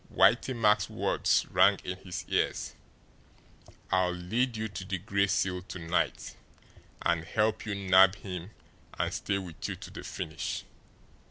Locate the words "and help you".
7.03-7.75